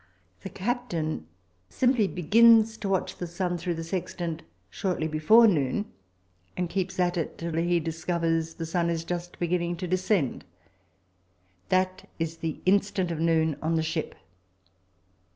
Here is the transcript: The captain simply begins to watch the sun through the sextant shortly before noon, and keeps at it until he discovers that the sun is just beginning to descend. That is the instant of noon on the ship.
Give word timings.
The 0.41 0.49
captain 0.49 1.27
simply 1.69 2.07
begins 2.07 2.75
to 2.77 2.89
watch 2.89 3.17
the 3.17 3.27
sun 3.27 3.59
through 3.59 3.75
the 3.75 3.83
sextant 3.83 4.41
shortly 4.71 5.07
before 5.07 5.45
noon, 5.47 5.91
and 6.57 6.71
keeps 6.71 6.99
at 6.99 7.17
it 7.17 7.39
until 7.39 7.61
he 7.61 7.79
discovers 7.79 8.55
that 8.55 8.57
the 8.57 8.65
sun 8.65 8.89
is 8.89 9.03
just 9.03 9.37
beginning 9.37 9.75
to 9.77 9.87
descend. 9.87 10.43
That 11.69 12.09
is 12.17 12.37
the 12.37 12.61
instant 12.65 13.11
of 13.11 13.19
noon 13.19 13.57
on 13.61 13.75
the 13.75 13.83
ship. 13.83 14.15